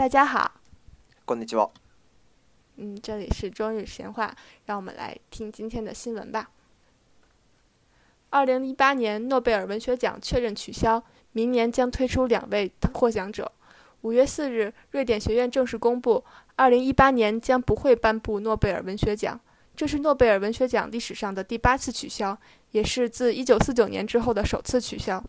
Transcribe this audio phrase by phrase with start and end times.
[0.00, 0.50] 大家好。
[1.26, 1.68] こんにちは。
[2.78, 4.34] 嗯，这里是中日闲话，
[4.64, 6.48] 让我们来听今天的新闻吧。
[8.30, 13.52] 二零一八年诺贝尔文学奖确认取消，明年将推出两位获奖者。
[14.00, 16.24] 五月四日，瑞典学院正式公布，
[16.56, 19.38] 二零一八年将不会颁布诺贝尔文学奖。
[19.76, 22.38] 这是诺贝尔文学奖历史上的第八次取消，
[22.70, 25.22] 也是自一九四九年之后的首次取消。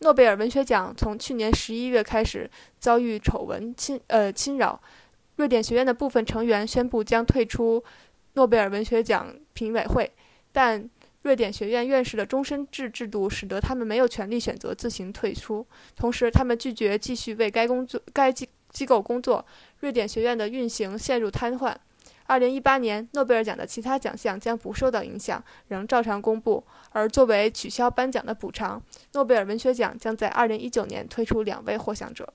[0.00, 4.80] 诺贝尔文学奖从去年十一月开始遭遇丑闻侵呃侵扰，
[5.36, 7.82] 瑞典学院的部分成员宣布将退出
[8.34, 10.10] 诺贝尔文学奖评委会，
[10.52, 10.88] 但
[11.22, 15.64] 瑞典学院院士的终身制制度使得他们没有权利选择自行退出，
[15.96, 19.44] 同时他们拒绝继续为该工作该机机构工作，
[19.80, 21.74] 瑞典学院的运行陷入瘫痪。
[22.26, 26.64] 二零一八年诺贝尔奖的其他奖项将不受到影响，仍照常公布。
[26.90, 28.82] 而作为取消颁奖的补偿，
[29.12, 32.32] 诺贝尔文学奖将在二零一九年推出两位获奖者。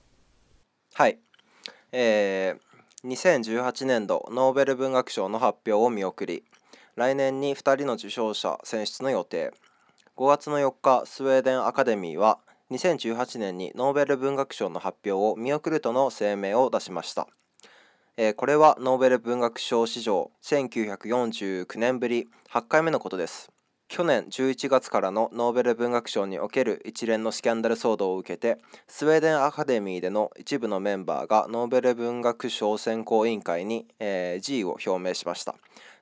[0.94, 1.16] は
[1.92, 2.56] え、
[3.02, 6.44] 二千十八年度ノーベル文学賞の発表を見送り、
[6.94, 9.50] 来年に二人の受賞者選出の予定。
[10.14, 17.26] 五月の四日、スウェーデンアカデミーは二千十八年にノーベル文学賞の発表を見送るとの声明を出しました。
[18.16, 23.50] えー、これはノーベル文学賞史上1949年ぶり8回目のことです
[23.88, 35.54] 去年11月からのノーベル文学賞における一連のスキャンダル騒動を受けてスウェーデンアカデミーでの一部のメンバーがノーベル文学賞選考委員会に、えー、辞意を表明しました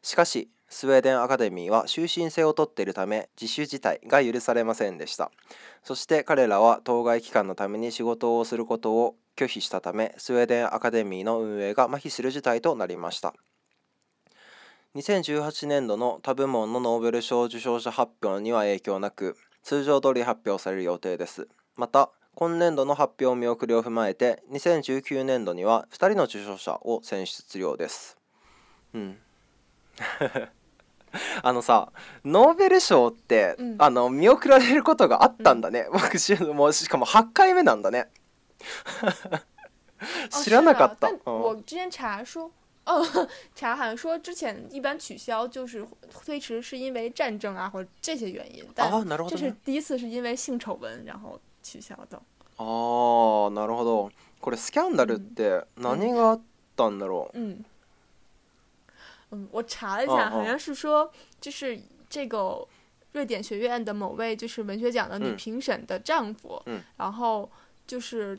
[0.03, 5.31] しかしスウェーデンアカデミーは終身制を取っているため自主自体が許されませんでした
[5.83, 13.35] そして彼らは当該機関のために仕事をすることを拒否したためスウェーデンアカデミーの運営が麻痺する事態となりました
[14.97, 28.17] 2018年度の他部門のノーベル賞受賞者発表には影響なく通常通り発表される予定ですまた今年度の発表見送りを踏まえて2019年度には2人の受賞者を選出するようです
[28.95, 29.17] うん
[31.43, 31.93] あのさ
[32.25, 36.13] ノーベル賞って、うん、あの見送られることがあったんだね、うん、僕
[36.55, 38.09] もしかも8回目なんだね
[38.85, 39.09] 哈
[40.01, 40.05] 哦
[40.45, 42.49] 是的，但我之前查说，
[42.87, 43.05] 哦，
[43.57, 45.85] 查好像说之前一般取消就是
[46.25, 48.91] 推迟，是因为战争啊或者这些原因，但
[49.29, 52.21] 这是第一次是因为性丑闻然后取消的。
[52.57, 54.13] 哦，なるほど。
[54.41, 56.41] これスキャンダルって何があっ
[56.77, 57.31] たんだろう？
[57.35, 57.65] 嗯
[59.33, 61.11] 嗯，我查了一下，好像是说
[61.41, 61.77] 就是
[62.09, 62.65] 这个
[63.13, 66.63] 瑞典学院的某位就是文学奖的女评审的丈夫，
[66.97, 67.51] 然后
[67.85, 68.39] 就是。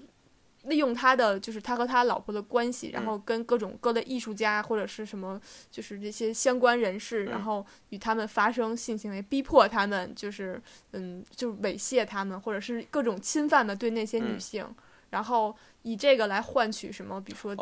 [0.64, 5.40] 利用他的就是他和他老婆的关系，然后跟各种各类艺术家或者是什么，
[5.72, 10.62] 就是这些相关人士，然后与他们发生性行为，逼迫他们，就是
[10.92, 14.66] 嗯，就猥亵他们，或者是各种侵犯的对那些女性，
[15.12, 17.56] 然后以这个来换取什么，比如说，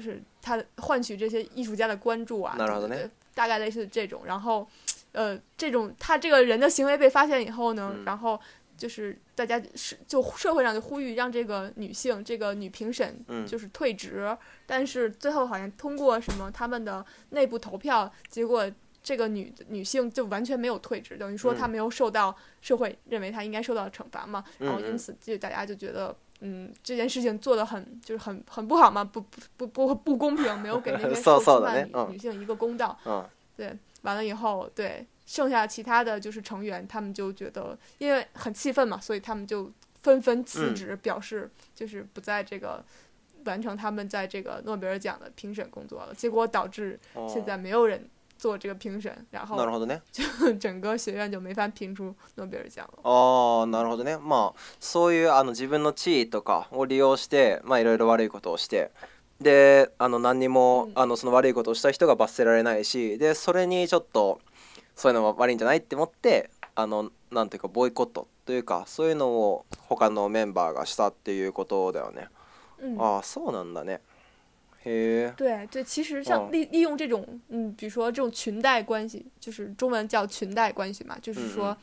[0.00, 2.56] 是他换取这些艺术家的关注啊，
[3.34, 4.22] 大概类似这种。
[4.24, 4.66] 然后，
[5.12, 8.38] 呃，这种他这个人的行为被发现以后呢，然后。
[8.78, 14.24] 就是大家是就社会上就呼吁让这个女性这个女评审就是退职，
[14.64, 18.70] 但是最后好像通过什么他们的内部投票，结果
[19.02, 33.76] 这个女女性就完全没有退职，等于说她没有受到社会认为她应该受到惩罚嘛，然后因此就大家就觉得嗯这件事情做的很就是很很不好嘛，不不不不不公平，没有给那边 侵犯女性一个公道，嗯，对。
[34.02, 39.70] 完了以后，对剩下其他的就是成员，他们就觉得因为很气愤嘛，所以他们就
[40.02, 42.84] 纷纷辞职，表示就是不在这个
[43.44, 46.14] 完成他们在这个诺贝尔奖的评审工作了。
[46.14, 46.98] 结果导致
[47.28, 49.58] 现在没有人做这个评审，然后，
[50.12, 53.00] 就 整个学院就没法评出诺贝尔奖了。
[53.02, 54.16] 哦，なるほどね。
[54.18, 58.90] まあそういうあの自分の地位とかを利用してまあいろいろ悪いことをして。
[59.40, 64.40] であの何にもあのその悪いことをした人が罰せられないしでそれにちょっと
[64.96, 72.28] そういうのは悪いんじゃないって思ってあのなんていうかボイコットというかそういうのを他のメンバーがしたっていうことだよね。
[72.98, 74.00] ああそうなんだね。
[74.84, 75.34] 对
[75.66, 81.72] 对，其实像利利用这种，嗯，比如说这种裙带关系，就是中文叫裙带关系嘛，就是说。
[81.72, 81.76] 嗯嗯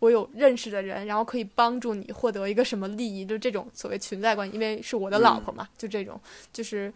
[0.00, 6.20] 我有认识的人，然后可以帮助你获得一个什么利益，就这种所谓存在关系，因为是我的老婆嘛，就这种
[6.52, 6.92] 就是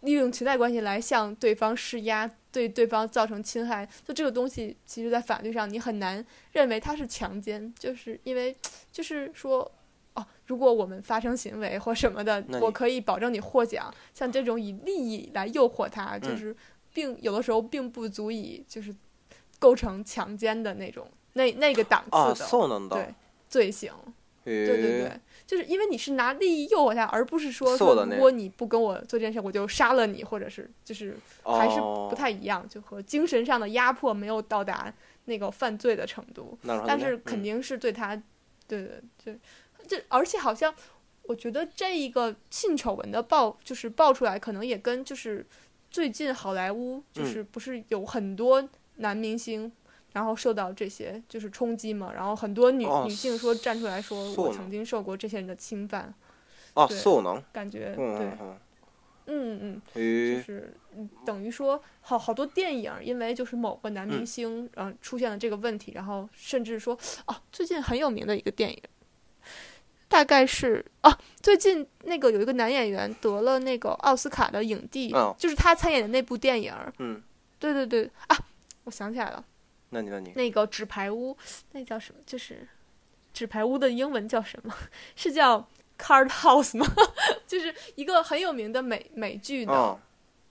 [0.00, 8.54] 利用存在关系来向对方施压，对对方造成侵害，就这个东西其实，在法律上你很难认为它是强奸，就是因为
[8.92, 9.70] 就是说
[10.14, 16.54] 哦，如果我们发生行为或什么的，我可以保证你获奖，像这种以利益来诱惑他，就是
[16.92, 18.94] 并有的时候并不足以就是
[19.58, 21.10] 构成强奸的那种。
[21.36, 22.10] 那那个档次
[22.42, 23.14] 的对
[23.48, 23.92] 罪行，
[24.42, 34.92] 对对对，就是因为你是拿利益诱惑他，而不是说说如果你不跟我做这件事，我就杀了你，或者是就是还是不太一样，就和精神上的压迫没有到达
[35.26, 38.16] 那个犯罪的程度，但是肯定是对他，
[38.66, 39.38] 对对对，
[39.86, 40.74] 就而且好像
[41.24, 45.44] 我觉得这一个性丑闻的爆就是爆出来，可能也跟就是
[45.90, 48.66] 最近好莱坞就是不是有很多
[48.96, 49.70] 男明星。
[50.16, 56.12] 然后受到这些就是冲击嘛，然后很多女女性说站出来说，我曾经受过这些人的侵犯。
[56.72, 56.86] 啊，
[57.22, 58.30] 能感觉对，
[59.26, 59.98] 嗯嗯，就
[60.42, 60.74] 是
[61.24, 66.94] 等于说好好多电影，因为就是某个男明星，嗯、出现了这个问题，然后甚至说，
[67.26, 68.78] 哦，最近很有名的一个电影，
[70.06, 76.74] 大概是啊，最近那个有一个男演员得了那个奥斯卡的影帝，就是他参演的那部电影。
[76.98, 77.22] 嗯，
[77.58, 78.36] 对对对，啊，
[78.84, 79.42] 我想起来了。
[79.90, 81.36] 那你那你那个纸牌屋
[81.72, 82.20] 那叫什么？
[82.26, 82.66] 就是
[83.32, 84.74] 纸牌屋的英文叫什么？
[85.14, 85.68] 是叫
[85.98, 86.86] Card House 吗？
[87.46, 89.98] 就是一个很有名的美美剧的，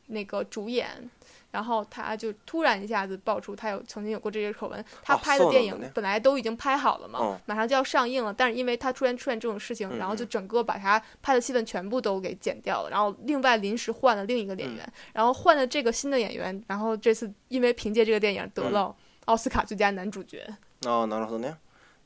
[0.07, 0.87] 那个主演，
[1.51, 18.95] 然后他就突然一下子爆出他有曾经有过这些丑闻，他拍的电影本来都已经拍好了嘛，马上就要上映了，但是因为他突然出现这种事情，然后就整个把他拍的戏份全部都给剪掉了，然后另外临时换了另一个演员，然后换了这个新的演员，然后这次因为凭借这个电影得了。
[19.27, 20.39] 奥斯卡最佳男主角。
[20.85, 21.55] ああなるほどね。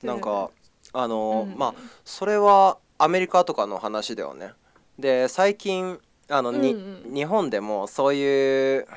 [0.03, 0.51] なんか
[0.93, 1.73] あの、うん、まあ
[2.05, 4.51] それはアメリカとかの話だよね。
[4.97, 5.99] で最近
[6.29, 8.87] あの、うん、日本でもそういう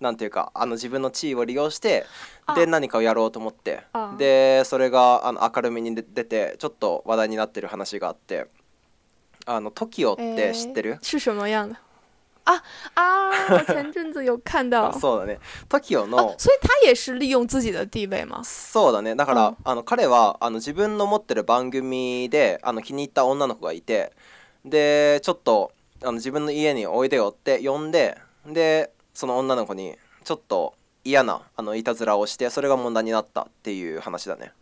[0.00, 2.06] なんていうかあの自分の地位を利用して
[2.54, 3.80] で何かをやろうと思って
[4.18, 8.46] でそれがあの明るみに出てちょっと話題になってる話があって
[9.46, 11.83] あの TOKIO って知ってる、えー
[12.46, 12.62] あ
[12.94, 13.62] 啊！
[13.68, 14.92] 前阵子有看到。
[15.00, 15.38] そうだね。
[15.68, 16.34] TOKIO の。
[16.38, 18.42] それ他也是利用自己的地位吗？
[18.44, 19.14] そうだね。
[19.16, 24.12] だから、うん、あの彼はあの自分の持ってる番組であの気に入った女の子がいて、
[24.64, 34.52] でちょっとあの自分の家においでよって呼んで、でその女の子にちょっと嫌なあのいたずらをして、それが問題になったっていう話だね。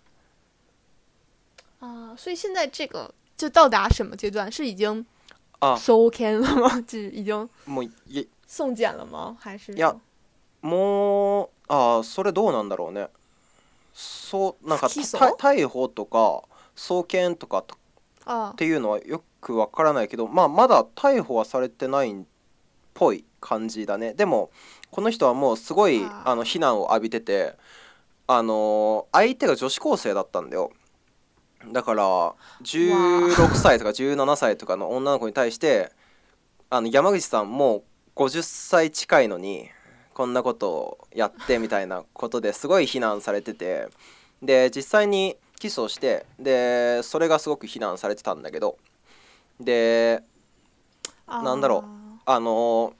[1.80, 4.48] あ、所以现在这个就到达什么阶段？
[4.52, 5.04] 是已经。
[5.62, 6.68] 啊，收刊了吗？
[6.88, 7.36] 这已经
[7.68, 9.36] もうい送检了吗？
[9.40, 9.94] 还是いや
[10.60, 13.06] もうあーそれどうなんだろうね
[13.94, 16.42] そうなんか逮捕とか
[16.74, 17.76] 送検とかと
[18.26, 22.14] 啊っていうのはよくわからないけど、まあ、まだ逮捕はされてないっ
[22.94, 24.50] ぽい感じだねでも
[24.90, 27.54] この人はもうすごいああの非難を浴びてて
[28.26, 30.72] あの相手が女子高生だったんだよ
[31.70, 32.04] だから
[32.62, 35.92] 16歳とか17歳とかの女の子に対して
[36.70, 37.84] あの山口さんも
[38.16, 39.68] 50歳近いのに
[40.14, 43.88] こんなことをやってみたいなことですごい非難されてて
[44.42, 48.76] で実際にキスをしてでそれがすごく非難されてたんだけど
[49.60, 50.22] で
[51.28, 52.94] なんだろうあの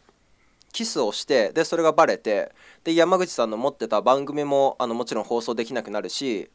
[0.72, 2.52] キスをしてでそれがバレて
[2.84, 6.48] で山口さんの持ってた番組もあのもちろん放送できなくなるし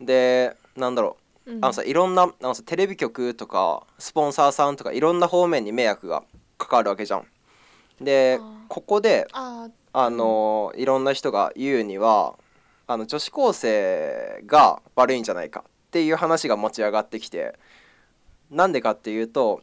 [0.00, 6.22] でなんだろうあのさいろんなあのさテレビ局とかスポンサーさんとかいろんな方面に迷惑が
[6.56, 7.24] かかるわけじゃん。
[8.00, 12.34] でここであのいろんな人が言うには
[12.86, 17.54] あの女子高生が悪いんじゃないかっていう話が持ち上がってきて。
[18.50, 19.60] なんでかっていうと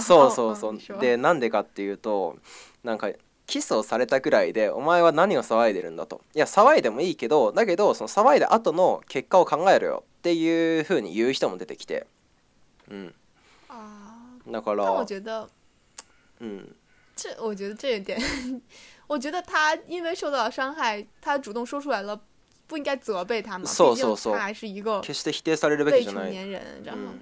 [0.00, 2.36] そうそうそうでなんでかっていうと
[2.82, 3.08] なんか
[3.46, 12.06] キスをされたくらいでお前は何を騒いでるんだといや騒いでもいいけどだけどその騒いだ後の結果を考えろよていうふうに言う人も出てきて、
[12.88, 13.12] 嗯，
[13.68, 15.48] 啊，だから，但我觉得，
[16.40, 16.66] 嗯，
[17.14, 18.18] 这我觉得这一点，
[19.06, 22.18] 我觉得他因为受到了伤害，他主动说出来了，
[22.66, 25.00] 不应该责备他嘛，毕竟他还是一个
[25.84, 27.12] 未成年人，然后。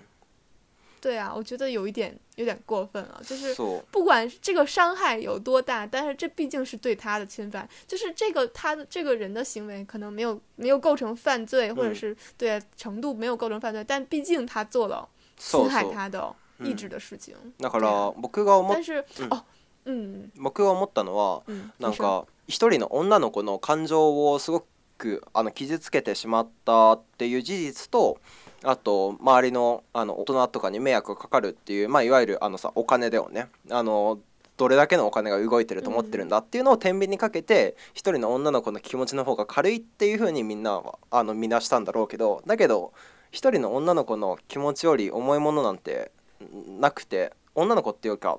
[1.03, 3.53] 对啊，我觉得有一点有点过分了，就是
[3.91, 15.07] 不管这个伤害有多大，但是这毕竟是对他的侵犯，就是这个他的这个人的行为可能没有没有构成犯罪，或者是对程度没有构成犯罪，但毕竟他做了
[15.37, 17.35] 侵害他的意志的事情。
[17.59, 18.73] だから僕が思った。
[18.75, 19.43] 但是哦，
[19.87, 21.43] 嗯，僕が思ったのは、
[21.81, 24.65] なんか一人の女の子の感情をすご
[24.99, 28.19] くあの傷つけてしまったっていう事実と。
[28.65, 34.19] あと周りのあの大人とかに迷惑がかかるっていう、まあ、いわゆるあのさお金だよねあの
[34.57, 42.93] どれだけのお金が動いてると思ってるんだっていうのを天秤にかけて一人の女の子の気持ちの方が軽いっていうふうにみんなはあの見なしたんだろうけどだけど
[43.33, 46.13] 一人の女の子の気持ちより重いものなんて
[46.79, 48.39] なくて女の子っていうか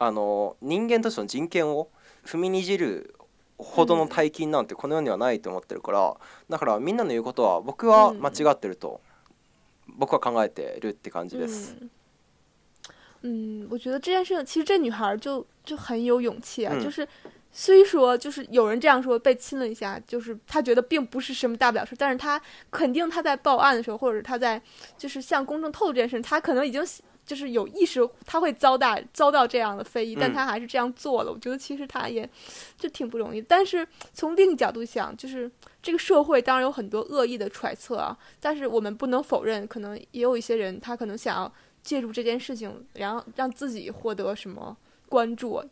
[0.00, 1.88] あの人間としての人権を
[2.26, 3.14] 踏みにじる
[3.58, 6.14] ほどの大金なんてこの世にはないと思ってるから
[6.48, 9.00] だからみんなの言うことは僕は間違ってると
[9.84, 9.84] 我，我是在想，
[13.26, 17.06] 嗯，我觉得这件事情其实这女孩就就很有勇气啊，就是
[17.52, 24.60] 虽说就是有人这样说被亲了一下，就是她觉得并不是什么大不了事，但是她肯定她在报案的时候，或者她在
[24.98, 26.82] 就是向公众透露这件事，她可能已经。
[27.26, 31.32] 就是有意识，他会遭大遭到这样的非议，但他还是这样做了。
[31.32, 32.28] 我觉得其实他也，
[32.78, 33.40] 就挺不容易。
[33.40, 35.50] 但是从另一个角度想，就是
[35.82, 41.52] 这个社会当然有很多恶意的揣测啊，但是我们不能否认，可能也有一些人他可能想要
[41.82, 44.76] 借助这件事情，然后让自己获得什么
[45.08, 45.62] 关注。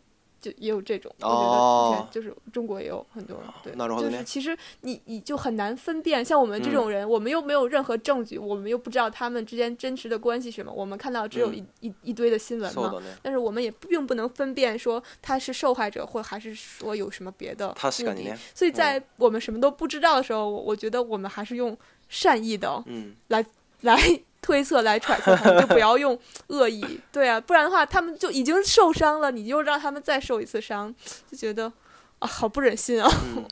[0.43, 21.77] 就也有这种，我觉得就是中国也有很多，对，就是其实你你就很难分辨，像我们这种人，我们又没有任何证据，我们又不知道他们之间真实的关系是什么，我们看到只有一一一堆的新闻嘛，但是我们也并不能分辨说他是受害者或还是说有什么别的目的，所以在我们什么都不知道的时候，我我觉得我们还是用
[22.09, 23.45] 善意的，嗯，来
[23.83, 23.97] 来。
[24.43, 26.19] 推测来揣测，就不要用
[26.49, 26.85] 恶意。
[27.13, 30.93] 对啊，不然的话，他们就已经受伤了，你就让他们再受一次伤，
[31.31, 31.73] 就觉得
[32.19, 33.09] 啊，好不忍心啊。
[33.37, 33.45] 嗯，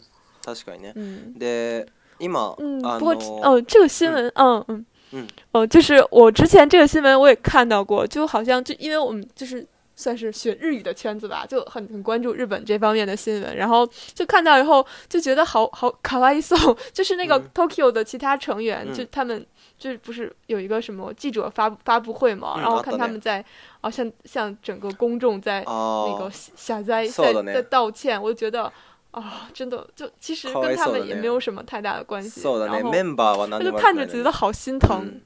[0.45, 0.93] 確かにね。
[0.97, 1.33] 嗯。
[1.39, 1.87] で
[2.19, 2.29] 今
[2.59, 2.83] 嗯。
[2.99, 4.85] 不过，嗯，这个新闻，嗯嗯。
[5.13, 5.29] 嗯。
[5.53, 19.47] 哦，就是我之前这个新闻我也看到过，就好像就因为我们就是算是学日语的圈子吧，就很很关注日本这方面的新闻，然后就看到以后就觉得好好卡哇伊送，就是那个 Tokyo 的其他成员，就他们。
[19.81, 23.43] 就不是有一个什么记者发发布会嘛，然后看他们在
[23.81, 28.71] 啊，向向整个公众在那个下在在在道歉，我就觉得
[29.11, 32.43] 啊，真的就其实跟他们也没有什么太大的关系。
[32.43, 32.91] 然后
[33.39, 35.19] 我就看着觉得好心疼。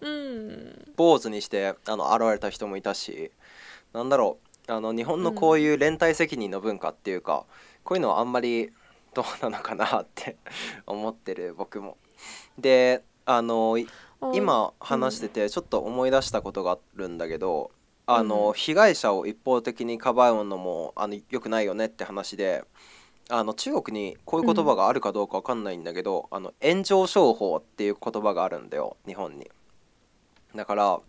[0.00, 0.74] 嗯。
[0.96, 3.30] ボーにしてあの現れた人もいたし、
[3.92, 7.44] なんだろあの日本のこういう連帯責任の文化っていうか、
[7.84, 8.72] こういうのあんまり
[9.14, 10.36] どうなのかなって
[10.86, 11.96] 思ってる僕も
[12.58, 13.04] で。
[13.24, 13.76] あの
[14.34, 17.70] 今話しててちょっと思い出したことがあるんだけど、
[18.08, 22.64] うん、あの被害者を一方的にかばうのもあの良くないよねって話で
[23.30, 29.50] あの中国にこういう言葉があるかどうか分かんないんだけど、うん、あの炎上商法っていう言葉があるんだよ日本に。
[30.54, 31.00] だから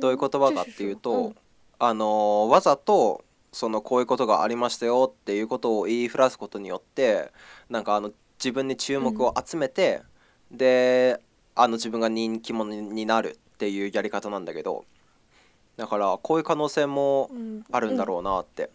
[0.00, 1.36] どういう言葉かっていうと、うん、
[1.78, 3.22] あのわざと
[3.52, 7.30] そのこういうことがありましたよっていうことを言いふらすことによって
[7.70, 10.02] なんかあの自分に注目を集めて、
[10.50, 11.20] で
[11.56, 14.84] あの自分が人気者になるっていうやり方なんだけど
[15.76, 17.30] だからこういう可能性も
[17.70, 18.70] あるんだろうなって、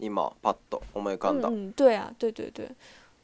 [0.00, 1.48] うん、今パッと思い浮かんだ。
[1.48, 2.68] う嗯，对啊，对对对，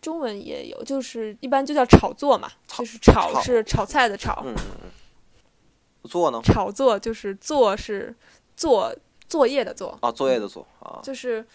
[0.03, 4.43] 中文也有，就是一般就叫炒作嘛，就是炒是炒菜的炒。
[4.45, 4.91] 嗯嗯嗯。
[6.11, 6.41] 做呢？
[6.43, 8.13] 炒作就是做是
[8.57, 8.93] 做
[9.29, 9.97] 作业的做。
[10.01, 10.99] 啊，作业的做啊。
[11.05, 11.47] 就是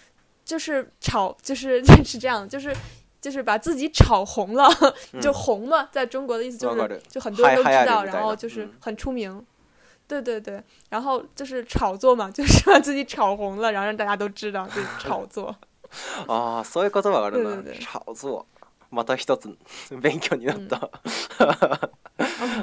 [0.45, 2.73] 就是炒就是 是这样，就是
[3.21, 4.69] 就是把自己炒红了，
[5.21, 9.45] 就红嘛，在中国的意思就是，就很多人都知道，然后就是很出名。
[10.07, 15.55] 对对对，然后就是炒作嘛， 就是把自己炒红了，然后让大家都知道， 是、炒作。
[16.27, 17.79] 啊，そう言葉があるな。
[17.79, 18.45] 炒作。
[18.91, 19.55] また一つ
[19.91, 20.89] 勉強になった。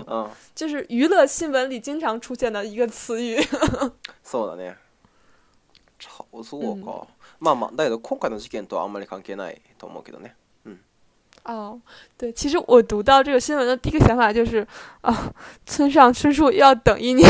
[0.09, 3.37] 嗯，就是娱乐新闻里经常出现的一个词语。
[4.25, 4.75] そうだね。
[7.39, 10.35] まあまあ、だけど今回の事件とはあんまり関係ないと思うけどね。
[11.47, 11.81] 哦，
[12.19, 14.67] 对，其实我读到这个新闻的第一个想法就是，
[15.01, 15.33] 啊，
[15.65, 17.29] 村上春树要等一年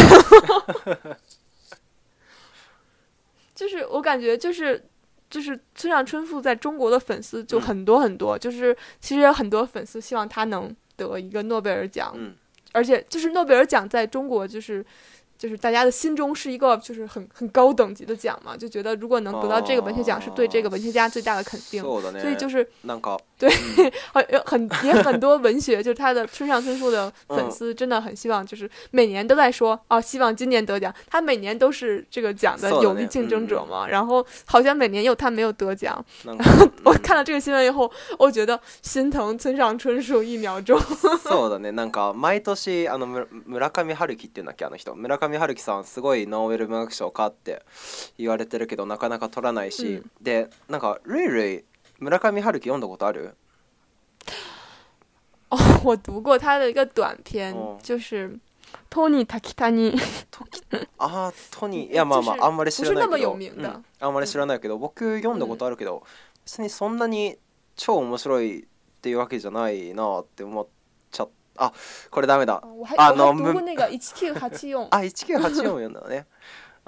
[3.54, 4.82] 就是我感觉，就是
[5.28, 12.14] 就是村上春树在中国的粉丝就很多很多，就是其实有很多粉丝希望他能得一个诺贝尔奖，
[12.72, 14.84] 而且就是诺贝尔奖在中国就是。
[15.38, 21.82] 就是大家的心中是一个，就是很很高等级的奖嘛，就觉得如果能得到这个文学奖，是对这个文学家最大的肯定。
[21.82, 23.50] 所以就是难高对，
[24.30, 30.94] 有很也很多文学，就是他的村上春树的粉丝真的很希望，就是每年都在说哦，希望今年得奖。
[31.08, 36.02] 他每年都是这个奖的有力竞争者嘛，然后好像每年又他没有得奖。
[36.84, 40.78] 我看了这个新闻以后，我觉得心疼村上春树一秒钟。
[41.24, 47.62] そうだね、なんか毎年あのむ村上春樹っていうの人、村上上春樹さんすごいノーベル文学賞かって
[48.18, 51.64] 言われてるけどなかなか取らないし、うん、でなんかルイルイ
[51.98, 53.36] 村上春樹読んだことある
[55.50, 58.28] 哦，我读过他的一个短篇，就是
[58.90, 59.94] 托尼·塔基塔尼。
[60.98, 66.02] ああ、 トニー、いやまあまあ、あんまり知らないけど、うん、あんまり知らないけど、僕読んだことあるけど、
[66.44, 67.38] 別にそんなに
[67.76, 68.64] 超面白いっ
[69.00, 70.75] ていうわけじゃないなって思って。
[71.58, 71.72] あ
[72.10, 72.62] これダメだ
[72.96, 73.42] あのむ
[73.74, 76.26] が1984 あ1984読んだのね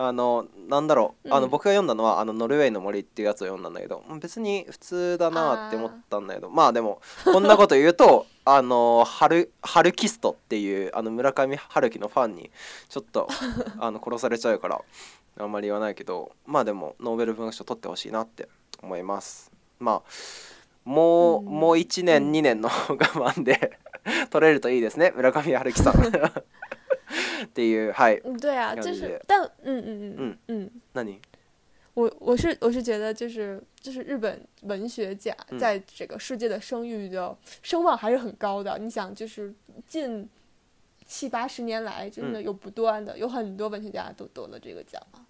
[0.00, 12.52] あのなんだろう、あの僕が読んだのは「あのノルウェーの森」っていうやつを読んだんだけど別に普通だなって思ったんだけどまあでもこんなこと言うと あの春春キストっていうあの村上春樹のファンに
[12.88, 13.26] ちょっと
[13.80, 14.80] あの殺されちゃうから
[15.40, 18.48] あんまり言わないけどまあでもノーベル文学賞取ってほしいなって
[18.80, 19.50] 思います。
[19.80, 20.10] まあ
[20.88, 23.78] もう、うもう1年2年の我慢で
[24.30, 31.20] 取れるといいですね村上春樹さんっていうはい对啊就是但嗯嗯嗯嗯何
[31.92, 38.78] 我我是我是觉得就是就是日本文学家在这个世界的声誉的、声望还是很高的。
[38.78, 39.52] 你想，就是
[39.88, 40.28] 近
[41.04, 45.26] 七八十年来，真的有不断的、有很多文学家都得了这个奖嘛。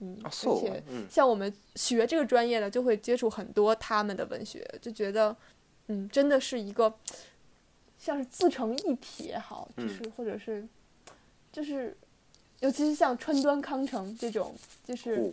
[0.00, 5.34] 嗯，而且像我们学这个专业的，就会接触很多他们的文学，就觉得，
[5.88, 6.92] 嗯，真的是一个
[7.98, 10.66] 像是自成一体也好，就是或者是
[11.50, 11.96] 就是，
[12.60, 15.32] 尤其是像川端康成这种，就是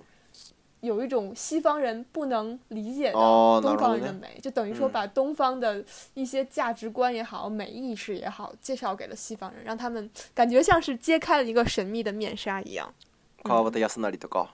[0.80, 12.94] 有一种西方人不能理解的东方人的美，就等于说把东方的一些价值观也好、美意识也好，介绍给了西方人，让他们感觉像是揭开了一个神秘的面纱一样。
[13.44, 14.50] 川端康成、村上春树，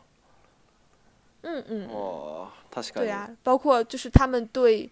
[1.44, 2.50] 嗯嗯，
[2.96, 4.90] 对呀，包括就是他们对，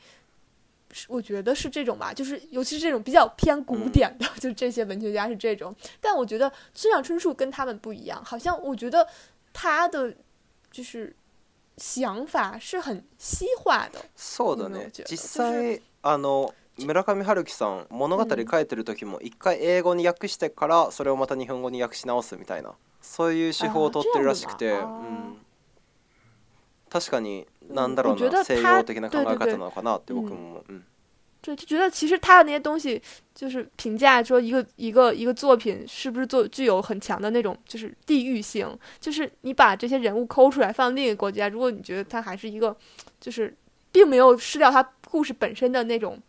[1.09, 5.75] 我觉得是这种吧，就是尤其是这种比较偏古典的， 就这些文学家是这种。
[5.99, 9.05] 但我觉得村上春树跟他们不一样，好像我觉得
[9.51, 10.13] 他的
[10.71, 11.13] 就是
[11.77, 13.99] 想法是很西化的。
[14.17, 14.89] そうだね。
[14.91, 22.73] 実際あの村上春樹さん物語書いてる時も一回英語に訳してからそれをまた日本語に訳し直すみたいな。
[23.07, 24.75] そういう手法を取ってるらしくて、
[26.89, 30.81] 確かになだろうな、西洋的な考え方なのかなって僕も、嗯。
[31.41, 33.01] 对，就觉得其实他的那些东西，
[33.33, 38.67] 就是评价说一个一个一个作品是不是做具有很强的那种就是地域性，
[38.99, 42.75] 就是你把这些人物抠出来放另一个国家，如果你觉得他还是一个，
[43.21, 43.55] 就是
[43.91, 46.19] 并没有失掉他故事本身的那种。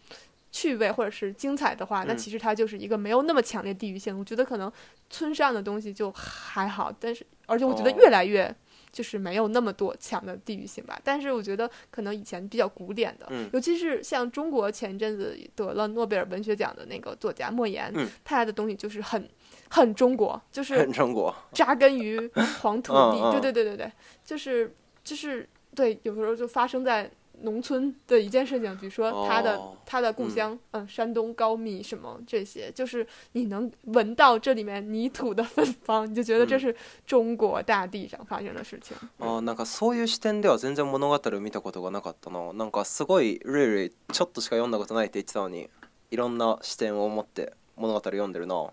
[0.50, 4.18] 趣味或者是精彩的话，那其实它就是一个没有那么强烈地域性。
[4.18, 4.70] 我觉得可能
[5.10, 8.54] 村上的东西就还好，但是而且我觉得越来越
[8.90, 10.98] 就是没有那么多强的地域性吧。
[11.04, 17.92] 但是我觉得可能以前比较古典的，尤其是像中国前阵子得了诺贝尔文学奖的那个作家莫言，
[18.24, 19.28] 他的东西就是很
[19.68, 22.18] 很中国，就是很中国，扎根于
[22.62, 23.92] 黄土地，对对对对对，
[24.24, 27.10] 就是就是对，有时候就发生在。
[27.42, 36.74] 农村的一件事情，比如说他的他的故乡，嗯，山东高密什么这些，就是你能闻到这里面泥土的芬芳，你就觉得这是
[37.06, 38.96] 中国大地上发生的事情。
[39.18, 42.52] 啊，なんかそういう視点では全然物語見たことがなかったな。
[42.52, 45.68] なんかすごい、r e a ちょっとしか読んだことないって言ってたのに、
[46.10, 48.70] いろんな視点を持って物語読んでるな。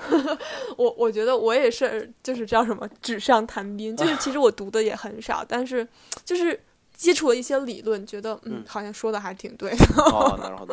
[0.78, 5.86] 我我觉得我也是，就是叫什么纸上谈兵，就是其实我读的也很少，但是
[6.24, 6.58] 就是。
[7.02, 9.84] 接触了一些理论，觉得嗯，好像说的还挺对的。
[10.02, 10.66] 哦，那劳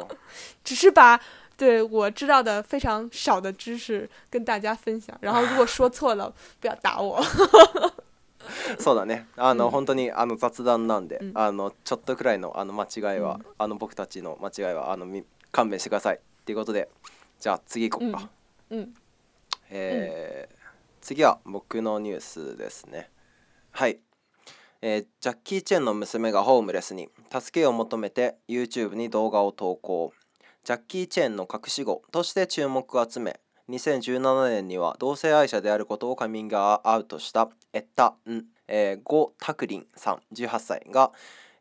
[0.61, 1.17] 只是把
[1.55, 5.17] 对我知道的非常少的知识跟大家分享。
[5.21, 7.23] 然后如果说错了，不要打我。
[8.77, 9.23] そうだね。
[9.37, 15.07] あの本当にあの雑談なんで、あのちょっとくらいのあの間違いはあの僕たちの間違いはあの
[15.53, 16.89] 勘弁してくださいっていうことで、
[17.39, 18.29] じゃあ次行こうか。
[18.71, 18.93] うん。
[19.69, 20.49] え、
[20.99, 23.09] 次は僕のニュースですね。
[23.71, 23.99] はい。
[24.83, 30.13] えー、ジャッキー・チェンの娘がホームレスに助けを求めて YouTube に動画を投稿
[30.63, 41.11] ジャッキー・チェンの隠し子として注目を集め2017年には同性愛者であることをカミングアウトしたエッタ・ン、えー、ゴ・タクリンさん18歳が、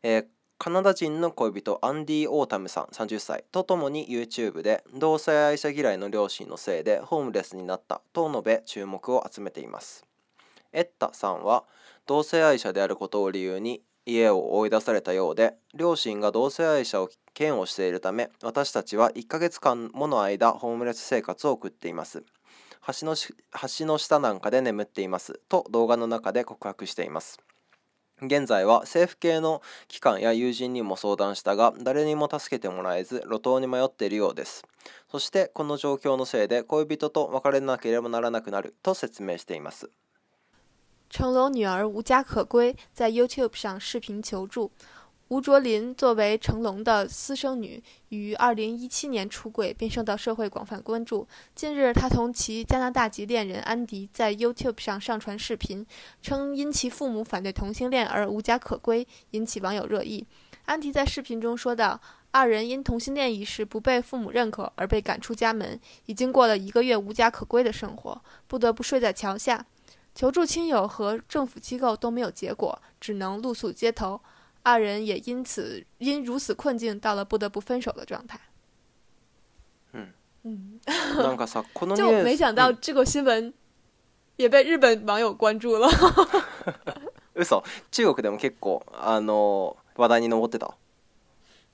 [0.03, 0.25] えー、
[0.59, 10.05] カナダ人の恋人アンディ・オータムさん30歳とともに YouTube で同性愛者嫌いの両親のせいでホームレスになったと述べ注目を集めています
[10.71, 11.63] エッタさんは
[12.07, 22.23] 同性愛者であることを理由に家を追い出されたようで両親が同性愛者を嫌悪しているため私たちは1ヶ月間もの間ホームレス生活を送っています
[23.01, 27.39] 橋の橋の下なんかで眠っていますと動画の中で告白しています
[28.21, 34.63] 現在は政府系の機関や友人にも相談したが誰にも助けてもらえず路頭に迷っているようです
[35.11, 39.89] そしてこの状況のせいで恋人と別れなければならなくなると説明しています
[41.09, 44.69] 成龙女儿无家可归，在 YouTube 上视频求助。
[45.29, 51.27] 吴卓林作为成龙的私生女，于2017年出柜，并受到社会广泛关注。
[51.55, 55.85] 近日，他同其加拿大籍恋人安迪在 YouTube 上上传视频，
[56.21, 60.25] 称因其父母反对同性恋而无家可归，引起网友热议。
[60.65, 61.99] 安迪在视频中说道
[62.31, 69.65] ：“二人因同性恋一事不被父母认可而被赶出家门，已经过了一个月无家可归的生活，不得不睡在桥下。”
[70.17, 74.19] 求助亲友和政府机构都没有结果，只能露宿街头。
[74.63, 78.39] 二人也因此因如此困境，到了不得不分手的状态。
[79.93, 80.07] 嗯
[80.43, 80.79] 嗯，
[81.95, 83.53] 就没想到这个新闻
[84.37, 85.87] 也被日本网友关注了。
[87.91, 90.71] 中国でも結構あの話題に上ってた。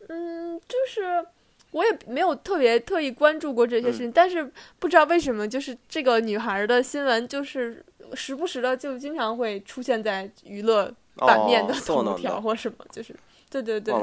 [0.10, 1.26] 嗯，就是
[1.72, 7.84] 我也没有特别特意关注过这些事情，但是不知道为什么，就是这个女孩的新闻就是。
[8.16, 13.16] 时不时的就经常会出现在娱乐版面的头条或什么，就是
[13.50, 13.94] 对对对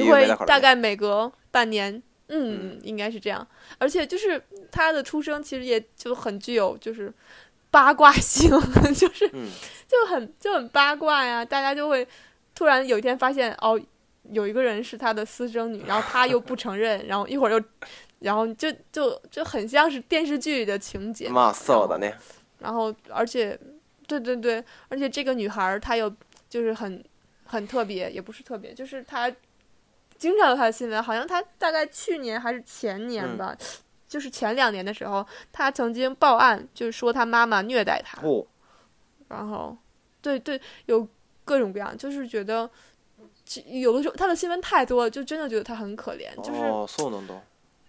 [0.00, 3.46] 因为大概每隔半年，嗯，应该是这样。
[3.78, 7.12] 而且就是他的出生其实也就很具有就是
[7.70, 8.48] 八卦性，
[8.94, 9.28] 就是
[9.86, 11.44] 就很就很八卦呀。
[11.44, 12.06] 大家就会
[12.54, 13.78] 突然有一天发现哦，
[14.30, 17.62] 有一个人是他的私生女，然后他又不承认，然后一会儿又，
[18.20, 22.10] 然后就就就很像是电视剧的情节，妈操的那。
[22.60, 23.58] 然后，而且，
[24.06, 26.12] 对对对，而且这个女孩儿她有，
[26.48, 27.02] 就是很，
[27.44, 29.32] 很特别，也不是特别，就是她，
[30.16, 33.56] 经常她的新闻，好像她大概去年还是前年吧，
[34.08, 38.18] 就是前两年的时候，她曾经报案，就是说她妈妈虐待她。
[39.28, 39.76] 然后，
[40.20, 41.06] 对对，有
[41.44, 42.68] 各种各样，就是觉得，
[43.66, 46.60] 有的时候她的新闻太多了，就真的觉得她很可怜，就是。
[46.64, 46.84] 哦，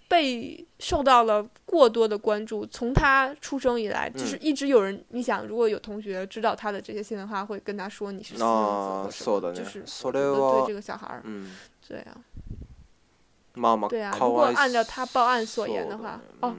[0.10, 5.02] 被受到了过多的关注，从他出生以来就是一直有人。
[5.10, 9.08] 你想，如果有同学知道他的这些新闻，的话，会跟他说你是四就
[9.64, 11.22] 是不对这个小孩儿。
[11.26, 11.52] 嗯，
[11.88, 12.18] 对啊。
[13.54, 14.12] 妈妈，对啊。
[14.20, 16.56] 如果按照他报案所言的话，哦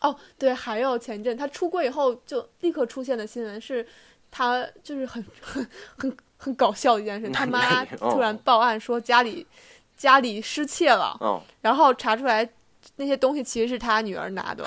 [0.00, 0.54] 哦，对。
[0.54, 3.86] 还有前阵他出国以后就立刻出现的新闻是，
[4.30, 7.28] 他就是很 很很很搞笑的一件事。
[7.28, 9.46] 他妈突然报案说家里
[9.94, 11.14] 家里失窃了，
[11.60, 12.48] 然后查出来。
[12.96, 14.64] 那些东西其实是他女儿拿的，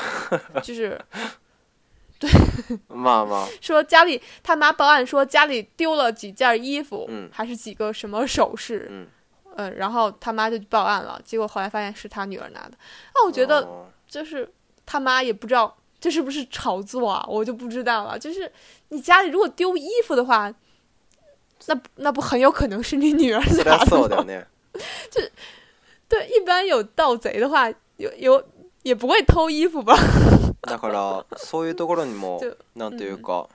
[0.63, 0.99] 就是，
[2.19, 2.29] 对，
[2.87, 9.07] 妈妈说家里他妈报案说家里丢了几件衣服，嗯，还是几个什么首饰，嗯，
[9.57, 12.71] 嗯，然后他妈就报案了，结果后来发现是他女儿拿的。
[13.13, 14.49] 啊，我觉得就是
[14.85, 18.17] 他妈也不知道这是不是炒作，啊，我就不知道了。
[18.17, 18.51] 就是
[18.89, 20.51] 你家里如果丢衣服的话，
[21.67, 24.47] 那那不很有可能是你女儿拿的，
[25.11, 25.21] 就
[26.07, 27.71] 对，一般有盗贼的话。
[27.97, 28.43] よよ
[28.83, 29.95] 也不会偷衣服吧
[30.61, 32.41] だからそういうところにも
[32.75, 33.47] 何 というか、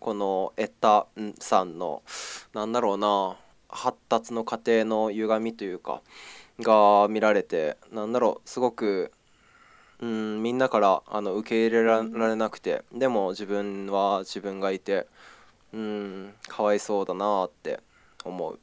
[0.00, 1.06] このエッタ
[1.40, 2.02] さんの
[2.52, 3.36] なんだろうな
[3.68, 6.02] 発達の過程の歪みというか
[6.60, 9.12] が見られてなんだろうすごく
[10.00, 15.06] うんみんなからあの受け入れられなくて、でも自分は自分がいて
[15.72, 17.80] うんかわいそうだなって
[18.26, 18.58] 思う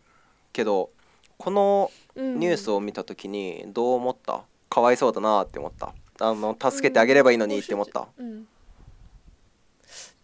[0.54, 0.92] けど
[1.40, 4.44] このニュースを見た時にどう思った、
[4.74, 5.94] 可悲そうだなって思った。
[6.20, 8.08] あの助けてあげればいいのにって思った。
[8.18, 8.46] 嗯，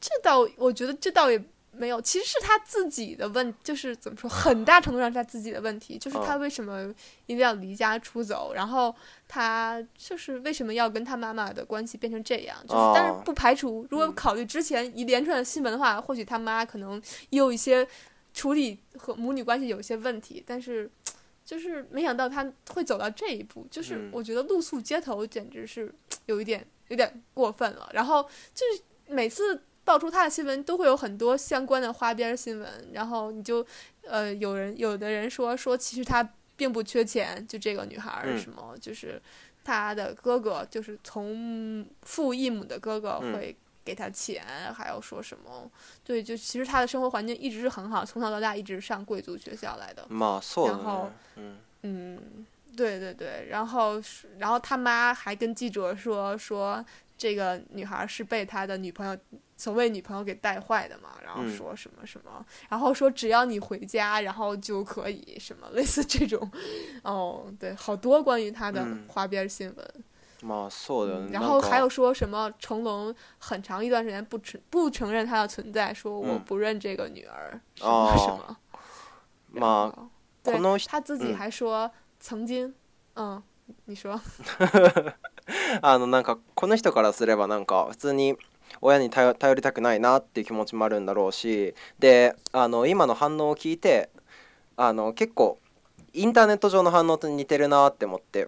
[0.02, 1.40] 这倒我觉得这倒也
[1.72, 6.86] 没有，其实是他自己的问，就是怎么说，很大程度上是他自己的问题，就是他为什么
[7.28, 8.94] 一定要离家出走，然后
[9.28, 17.88] 他就是为什么要跟他妈妈的关系变成这样，就是但是不排除，如果考虑之前一连串的新闻的话，或许他妈可能也有一些
[18.34, 20.90] 处理和母女关系有一些问题，但是。
[21.50, 25.92] 就是没想到他会走到这一步，就是我觉得露宿街头简直是
[26.28, 27.90] 有一点有点过分了。
[27.92, 28.22] 然后
[28.54, 32.90] 就是每次爆出他的新闻，都会有很多相关的花边新闻。
[32.94, 33.66] 然后你就，
[34.04, 36.22] 呃，有人有的人说说其实他
[36.56, 39.20] 并不缺钱，就这个女孩儿什么，就是
[39.64, 43.58] 他的哥哥，就是从父异母的哥哥会。
[43.89, 45.67] 给他钱，还要说什么？
[46.04, 50.06] 对，就其实他的生活环境一直是很好，从小到大一直上贵族学校来的。
[50.12, 52.45] 然后，嗯嗯，
[52.78, 53.93] 对对对，然后
[54.38, 56.86] 然后他妈还跟记者说说
[57.17, 59.17] 这个女孩是被他的女朋友，
[59.58, 66.52] 所谓女朋友给带坏的嘛，然后说什么什么，然后说只要你回家，然后就可以什么类似这种，
[67.02, 69.88] 哦，对，好多关于他的花边新闻。
[70.45, 71.32] 嘛、啊，そうだよね。
[71.32, 78.58] 然后还有说什么成龙很长一段时间不承不承认他的存在，说我不认这个女儿，什么什么。
[79.52, 79.97] まあ
[80.49, 82.73] この他自己还说曾经，
[83.15, 83.41] 嗯，
[83.86, 84.19] 你说。
[85.82, 88.38] あのなんかこの人からすればなんか普通に
[88.82, 94.12] 親に頼りたくないなっていう気持ちもあるんだろうしであの今の反応を聞いて
[94.78, 95.58] あの結構
[96.13, 98.47] インターネット上の反応と似てるなって思って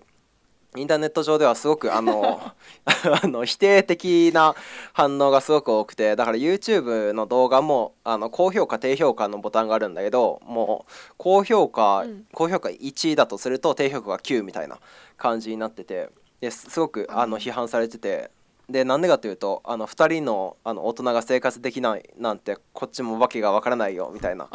[0.77, 2.41] インターネット上ではすごくあの
[2.85, 4.55] あの否定的な
[4.93, 14.79] 反応がすごく多くてだから YouTube の動画もあの高評価低評価のボタンがあるんだけどもう高評価、うん、高評価1だとすると低評価が9みたいな
[15.17, 18.29] 感じになっててですごくあの批判されてて。
[18.69, 24.47] でなんでかというとあの2人のあの大人が生活できないなんてこっちも訳がわからないよみたいな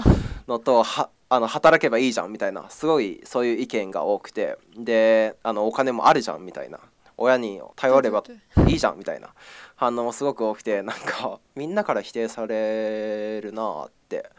[0.48, 0.82] のと
[1.28, 6.78] あの働けばいいじゃんみたいなすごいそういう意見が多くてであのお金もあるじゃんみたいな
[7.16, 8.22] 親に頼れば
[8.68, 9.30] いいじゃんみたいな
[9.74, 14.30] 反応もすごく多くてなんかみんなから否定されるなって、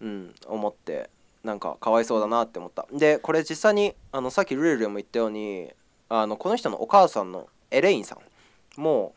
[0.00, 1.08] うん、思って
[1.44, 5.70] なんかかわいそうだなって思ったでこれ実際にあのさっきルールも言ったように
[6.08, 8.16] あのこの人のお母さんのエレインさ
[8.76, 9.14] んも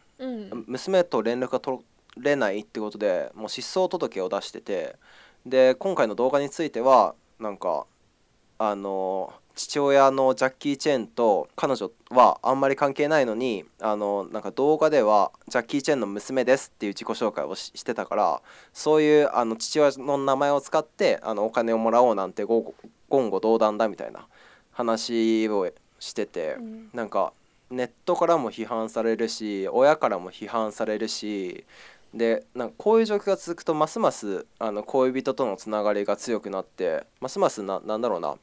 [0.67, 1.79] 娘と連絡が取
[2.19, 4.97] れないってことでもう失踪届を出してて
[5.45, 7.85] で今回の動画についてはなんか
[8.59, 24.27] あの父親のジャッキー・チェンと彼女はあんまり関係ないのにあのなんか動画ではジャッキー・チェンの娘ですっていう自己紹介をしてたからそういうあの父親の名前を使ってあのお金をもらおうなんて言語道断だみたいな
[24.71, 27.33] 話をしてて、うん、なんか
[27.71, 31.65] ネットからも批判されるし親からも批判されるし
[32.13, 38.35] で、なんかこういう状況が続くとますますあの恋人とのつながりが強くなって、ますますななんだろうな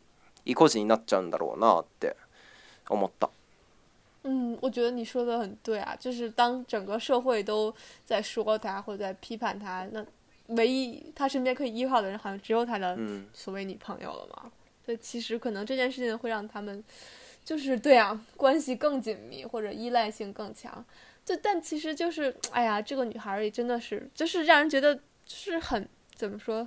[0.47, 2.17] 意固地になっちゃうんだろうなって
[2.89, 3.29] 思った。
[4.25, 10.05] 嗯，我觉得你说的很对啊，就是当整个社会都在说他或者在批判他，那
[10.57, 12.99] 唯一他身边可以依靠的人好像只有他的
[13.35, 14.51] 所谓女朋友了嘛。
[14.85, 16.83] 所以其实可能这件事情会让他们
[17.45, 20.83] 就是对啊，关系更紧密或者依赖性更强。
[21.29, 26.67] 就但其实就是，哎呀，这个女孩也真的是，就是让人觉得是很怎么说，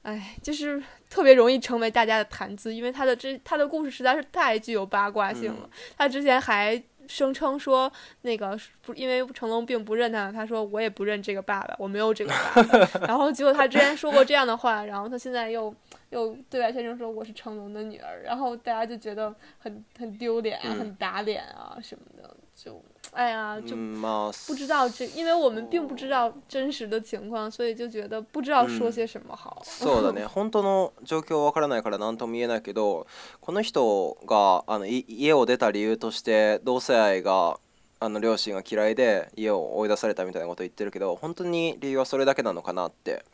[0.00, 5.68] 哎，就是特别容易成为大家的谈资，因为她的这她的故事实在是太具有八卦性了。
[5.98, 12.62] 她之前还声称说，那个不因为成龙并不认她，她说我也不认这个爸爸，我没有这个爸。
[12.62, 13.00] 爸。
[13.06, 15.74] 然后结果她之前说过这样的话，然后她现在又
[16.08, 22.82] 又对外宣称说我是成龙的女儿，然后大家就觉得很很丢脸，很打脸啊什么的，就。
[23.14, 29.60] 哎呀，就不知道这，因为我们并不知道真实的情况，所以就觉得不知道说些什么好。
[29.66, 30.26] そうだね。
[30.34, 33.06] 本当の状況はわからないから何とも言えないけど、
[33.42, 37.58] この人があの家を出た理由として同性愛が
[38.00, 43.24] あの両親が嫌いで家を追い出されたみたいなこと言ってるけど、本当に理由はそれだけなのかなって。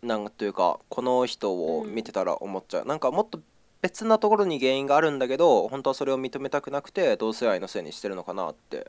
[0.00, 3.38] なんというかこの人を見てたら思っちゃう、なんかもっと
[3.82, 8.88] 別なところに原因があるんだけど本当はそれを認めたくなくて同性愛のせいにしてるのかなって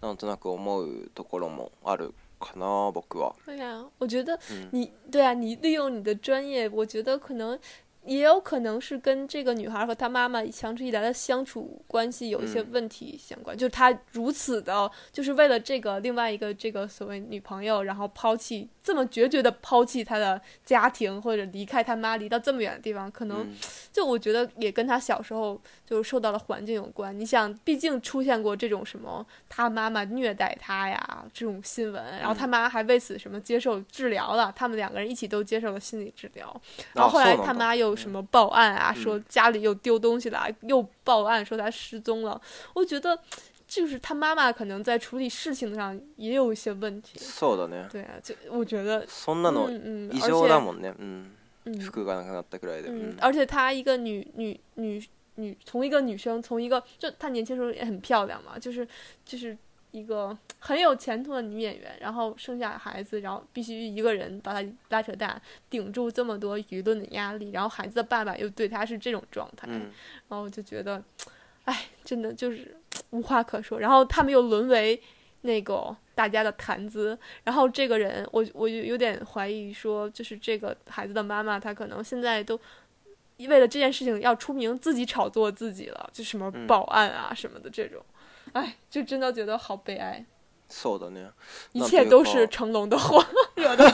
[0.00, 3.34] なんとなく思うところもあるかな僕は。
[3.46, 4.36] 对呀、我觉得
[4.72, 7.56] 你、对你利用你的专业，我觉得可能
[8.04, 23.46] 也有可能是跟这个女孩和她妈妈长期以来的相处关系有一些问题相关，就是她如此的，就是为了这个另外一个这个所谓女朋友，然后抛弃这么决绝的抛弃她的家庭，或者离开她妈，离到这么远的地方，可能
[23.92, 27.16] 就我觉得也跟她小时候就是受到了环境有关。
[27.18, 36.60] 你想，毕竟出现过这种什么她妈妈虐待她呀这种新闻，然后她妈还为此什么接受治疗了，他们两个人一起都接受了心理治疗，
[36.94, 37.91] 然后后来她妈又。
[37.94, 38.92] 什么报案啊？
[38.92, 42.40] 说家里又丢东西了，又报案说他失踪了。
[42.74, 43.18] 我觉得，
[43.66, 47.18] 就是他妈妈可能在处理事情上也有一些问题。
[47.20, 47.88] そうだね。
[47.90, 49.06] 对啊，就我觉得。
[49.06, 49.68] そんなの
[50.10, 50.94] 異常だもんね。
[50.98, 51.26] 嗯
[51.64, 51.80] 嗯。
[51.80, 52.90] 服がなくなったくらいで。
[53.20, 55.02] 而且她一个女女女
[55.36, 58.86] 女，从一个女生，从一个就她年轻时候也很漂亮嘛，就是
[59.24, 59.56] 就是。
[59.92, 69.82] 一个很有前途的女演员，然后生下孩子，然后必须一个人把她拉扯大，顶住这么多舆论的压力，然后孩子的爸爸又对她是这种状态，然
[70.38, 71.02] 后就觉得，
[71.64, 72.74] 哎，真的就是
[73.10, 73.78] 无话可说。
[73.78, 74.98] 然后他们又沦为
[75.42, 82.58] 那个大家的谈资，然后这个人，我我就有点怀疑说，就是这个孩子的妈妈，她可能现在都
[83.40, 88.02] 为了这件事情要出名，自己炒作自己了，就什么报案啊什么的这种。
[88.52, 90.24] 哎，就真的觉得好悲哀。
[90.74, 91.28] 是的呢，
[91.72, 93.22] 一切都是成龙的祸
[93.56, 93.86] 惹 的，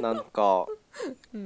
[0.00, 0.66] なんか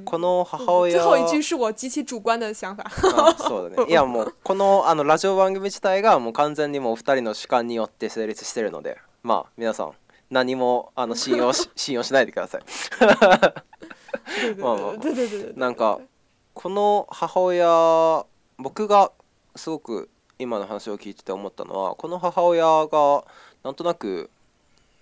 [0.05, 2.89] この母親、嗯、最后一句是我极其主观的想法。
[3.37, 3.85] そうだね。
[3.89, 9.91] いやもうこのあのラジオ番組自体がもう完全にもう二人の主観によって成立してるので、まあ皆さん
[10.29, 12.61] 何もあの信用し信用しないでください。
[14.57, 14.97] まあまあ。
[14.99, 15.53] 对对对对。
[15.57, 15.99] なんか。
[16.53, 18.25] この母親
[18.57, 19.11] 僕が
[19.55, 23.23] すごく今の話を聞いてて思ったのはこの母親が
[23.63, 24.29] なんとなく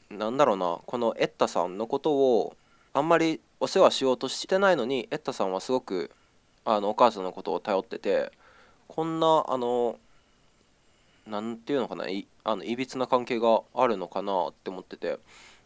[0.09, 2.55] なんだろうなこのエッタさんのことを
[2.93, 6.11] あんまりお世話しようとしてないのにエッタさんはすごく
[6.63, 8.31] あのお母さんのことを頼ってて
[8.87, 9.97] こんなあの
[11.27, 15.19] 何て言うのかないあのいびつな関係があるのかなって思ってて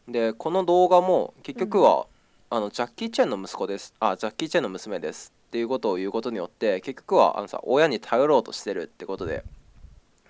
[0.07, 2.05] でこの動画も結局は、
[2.51, 9.45] うん、あのジャッキー・チェンの息子ですあジャッキー・チェンの娘ですっていうことを言うことによって結局はあのさ親に頼ろうとしてるってことで、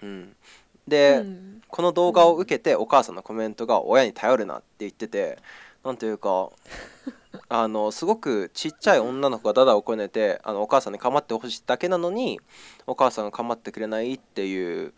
[0.04, 0.36] うん、
[0.88, 5.40] で、うん、この動画を受けてお母さんのコメントが親に頼るなって言ってて
[5.84, 6.50] 何というか
[7.50, 12.40] あのすごくちっちゃい女の子がダダをこねてあのお母さんに構ってほしいだけなのに
[12.86, 14.94] お母さんが構ってくれないっていう、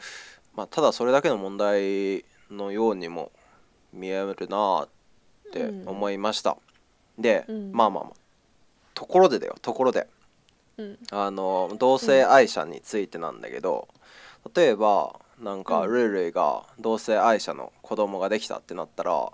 [0.56, 3.32] まあ、ただそれだけの問題のようにも
[3.94, 4.90] 見えるなっ
[5.54, 6.58] て思いました。
[7.18, 8.14] うん、で、うん、まあまあまあ
[8.94, 10.06] ところでだよところで
[10.80, 13.88] うん、あの同性愛者についてなんだけど、
[14.46, 19.30] うん、例えばなんかルールイが同性愛者の子供ができたってなったら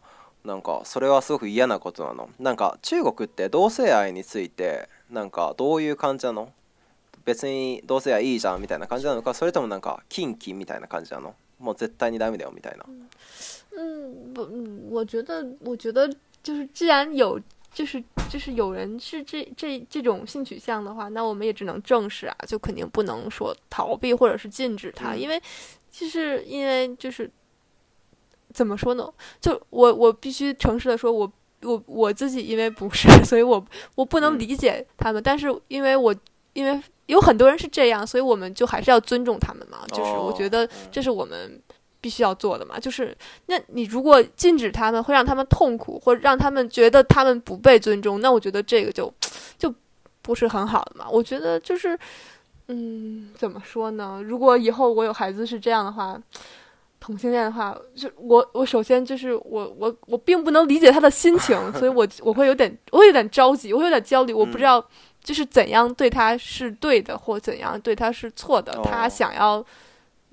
[0.45, 6.51] なんかそれはすごく嫌なことなのなんか中国って同性愛についてなんかどういう感じなの
[7.25, 12.85] 別に同性愛いいじゃんみたいな感じなのかそれともなんか禁忌みたいな感じなのもう絶対にダメだよみたいな。
[13.75, 16.07] うん、不、嗯，我觉得，我觉得
[16.43, 17.39] 就是既然有
[17.73, 25.41] 就是就是有人是这这这种性取向的话，那我们也只能正视啊，就肯定不能说逃避或者是禁止他，因为
[25.91, 27.29] 就是因为就是
[28.53, 29.11] 怎么说呢？
[29.41, 31.31] 就我我必须诚实的说，我
[31.63, 33.63] 我我自己因为不是， 所以我
[33.95, 35.21] 我不能理解他们。
[35.21, 36.15] 但是因为我
[36.53, 39.79] 因为有很多人是这样，所以我们就还是要尊重他们嘛。
[39.87, 41.59] 就是我觉得这是我们。
[42.03, 49.11] 必须要做的嘛，就是那你如果禁止他们，会让他们痛苦，或者让他们觉得他们不被尊重，那我觉得这个就
[49.57, 49.73] 就
[50.21, 51.07] 不是很好的嘛。
[51.09, 51.97] 我觉得就是，
[52.67, 54.19] 嗯，怎么说呢？
[54.21, 56.21] 如果以后我有孩子是这样的话，
[56.99, 64.85] 同性恋的话，就我我首先就是我我我并不能理解他的心情，所以我我会有点我有点着急，我有点焦虑，我不知道
[65.23, 69.65] 就是怎样对他是对的，或怎样对他是错的，他想要。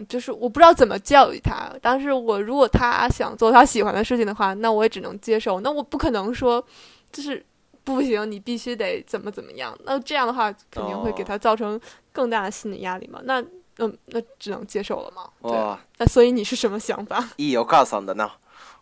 [0.09, 5.61] 就是我不知道怎么教育他，但是我如果他想做他喜欢的事情的话，那我也只能接受。
[5.61, 6.65] 那我不可能说，
[7.13, 7.45] 就是
[7.85, 9.77] 不行，你必须得怎么怎么样。
[9.85, 11.79] 那这样的话肯定会给他造成
[12.13, 13.21] 更大的心理压力嘛。
[13.25, 13.41] 那
[13.77, 15.29] 那那只能接受了吗？
[15.43, 15.79] 哇！
[15.99, 17.19] 那所以你是什么想法？
[17.37, 18.31] いいお母さんだな。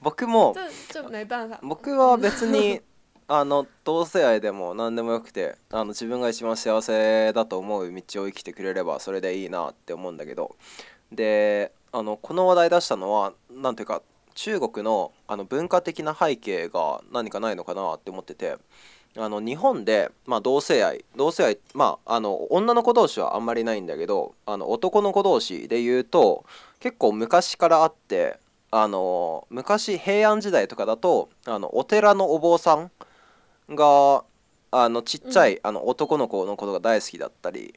[0.00, 0.52] 僕も。
[0.54, 1.58] 这这没办法。
[1.62, 2.80] 僕は別に。
[3.26, 10.54] あの同性愛でも何でもよくてあの自分が一番幸せだと思う道を生きてくれればそれでいいなって思うんだけど
[11.10, 14.02] であのこの話題出したのは何ていうか
[14.34, 18.56] 中国のあの文化的な背景が何かないのかなって思ってて。
[19.16, 26.44] あの日本で、まあ、同性愛同性愛まああの女の子同士はあんまりないんだけどあの男の子同士で言うと
[26.80, 28.40] 結構昔からあって
[28.72, 32.90] あの昔平安時代とかだとあのお寺のお坊さん
[33.70, 34.24] が
[34.70, 37.74] あのちっちゃい、うん、あの男の子のことが大好きだったり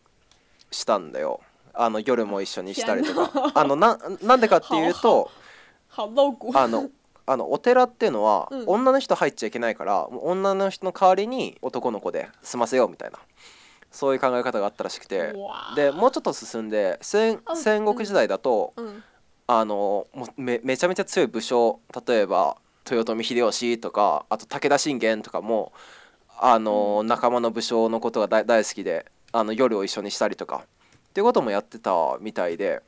[0.72, 1.42] したんだよ
[1.74, 5.30] あの夜も一緒にしたりとかあのななんでかっていうと
[5.96, 6.08] あ
[6.68, 6.90] の
[7.30, 13.20] あのお寺っていうのは、女の人入っちゃいけないから女の人の代わりに男の子で済ませようみたいな
[13.92, 15.34] そういう考え方があったらしくて
[15.76, 19.04] でもうちょっと進んで戦戦国時代だと、うん、
[19.48, 22.56] あのめめちゃめちゃ強い武将例えば
[22.96, 25.74] 豊臣秀吉とかあと武田信玄とかも
[26.40, 30.66] あの仲間の武将のことが大好きであの夜を一緒にしたりとか
[31.10, 32.82] っていうこともやってたみたいで、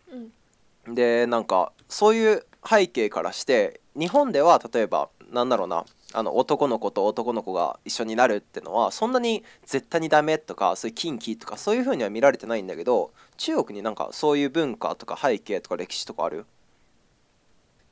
[0.87, 16.45] うん、でなんかそういう背景からして日本では例えばなんだろうなあの男の子と男の子が一緒になるってのはそんなに絶対にダメとかそういう禁忌とかそういうふうには見られてないんだけど中国になんかそういう文化とか背景とか歴史とかある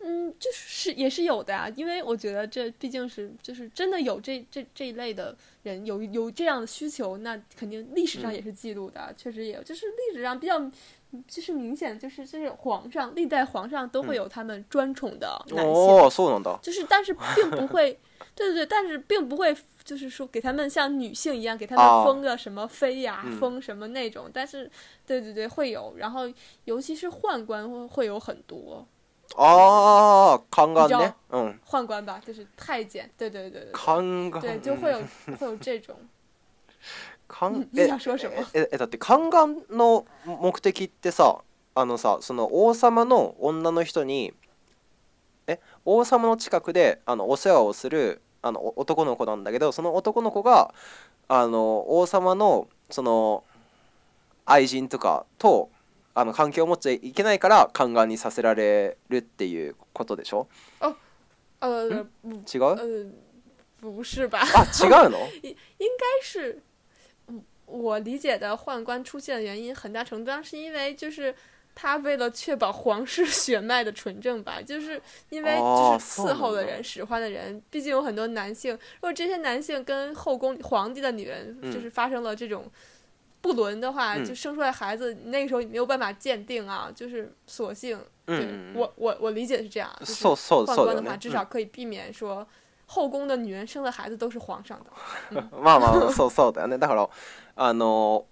[0.09, 9.61] 嗯，就是也是有的呀，因为我觉得这毕竟是就是真的有这这这一类的人有有这样的需求，那肯定历史上也是记录的，确实有。
[9.61, 10.57] 就是历史上比较
[11.27, 16.07] 就是明显就是这种皇上，历代皇上都会有他们专宠的男性，哦，
[16.63, 17.91] 就是但是并不会，
[18.33, 24.29] 对对对，但是并不会就是说给他们像女性一样给他们封个什么妃呀，封什么那种。
[24.31, 24.71] 但是
[25.05, 25.95] 对对对，会有。
[25.97, 26.21] 然后
[26.63, 28.87] 尤其是宦官会会有很多。
[29.35, 31.15] 哦，康干呢？
[31.31, 33.09] 嗯，宦官吧，就是太监。
[33.17, 33.71] 对对对对。
[33.73, 34.41] 宦官。
[34.41, 34.99] 对，就会有
[35.37, 35.95] 会有这种。
[37.29, 37.89] 宦え
[38.53, 41.39] ええだって宦官の目的ってさ
[41.75, 44.31] あのさその王様の女の人に
[45.45, 50.73] え王様の近くであのお世話をするあの男の子なんだけどその男の子が
[51.27, 53.43] あの王様のその
[54.45, 55.69] 愛人とかと
[56.19, 60.47] あの環境を持っちゃいけないから、宦官にさせられるっていうことでしょ
[60.81, 60.85] う？
[60.87, 60.95] 啊，
[61.61, 62.09] 嗯，
[62.51, 62.73] 違う？
[62.73, 63.05] 呃、
[63.91, 64.39] 不是吧？
[64.39, 65.17] 啊，違うの？
[65.43, 66.59] 应 应该是，
[67.67, 71.35] 我理解的宦官出现的原因，很大程度上是因为就是
[71.75, 74.99] 他为了确保皇室血脉的纯正吧， 就是
[75.29, 82.65] 因为就是伺候的人、使唤的人，毕竟有很多男性，如果这些男性跟后宫皇帝的女人就是发生了这种。
[83.53, 87.97] 不伦的话，就生出来孩子，那个时候你没有办法鉴定啊，就是索性，
[88.73, 89.89] 我我我理解是这样。
[90.03, 92.45] 宦官的话，至少可以避免说
[92.87, 94.77] 后宫的女人生的孩子都是皇上
[95.31, 95.39] 的。
[95.51, 96.77] 嘛 嘛， そうそうだよね。
[96.77, 97.09] だから
[97.55, 98.25] あの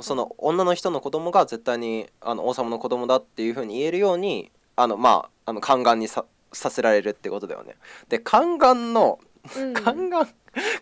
[0.00, 7.76] その女の人の子供が絶対にあの王様の子供だっていうふうに言えるようにあのまああの宦官にささせられるってことだよね。
[8.08, 9.18] で鑑の
[9.54, 9.94] 宦官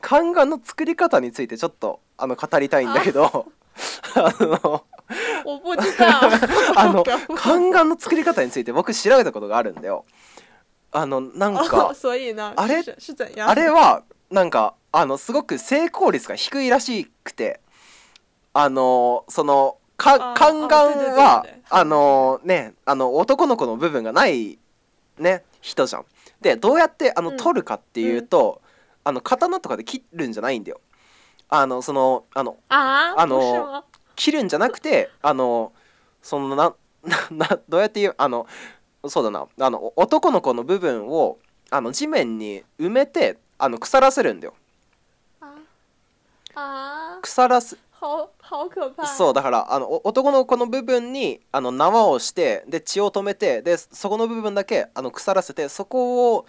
[0.01, 3.47] 宦官の作り方についてちょっとあの語りたいんだけど。
[4.17, 4.85] あの
[5.45, 6.21] おぼじか
[6.77, 10.05] あの宦官の作り方について僕調べたことがあるんだよ
[10.93, 12.81] あのなんかあれ
[13.45, 17.61] あれはなんかあのすごく成功率が低いらしくて
[18.53, 24.59] あのそのか宦官はあのねあの男の子の部分がない
[25.19, 26.05] ね人じゃん。
[26.41, 30.81] でどうやってあの、取るかっていうと、うん、あの刀とかで切るんじゃないんだよ。
[31.51, 33.85] あのそのあのああの
[34.15, 35.73] 切るんじゃなくてあの
[36.23, 36.73] そのな
[37.33, 38.47] などうやって言うあの
[39.09, 41.39] そうだなあの男の子の部分を
[41.71, 44.55] あの地面に埋めてあの腐らせるんだよ。
[46.55, 47.77] あ腐らす
[49.17, 56.47] そうだからあの男の子の部分にあの縄をしてで血を止めてでそこの部分だけあの腐らせてそこを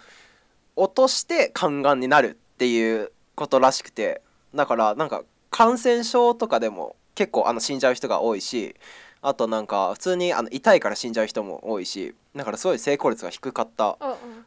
[0.76, 4.22] 落として宦官になるっていうことらしくて
[4.54, 8.74] だからなんか感染症とかでも結構あの死んじゃう人が多いし
[9.22, 13.96] あとなんか普通にあの痛いから死んじゃう人も多いしだからすごい成功率が低かった